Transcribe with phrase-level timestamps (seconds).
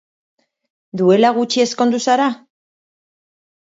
[1.03, 2.29] Duela gutxi ezkondu zara?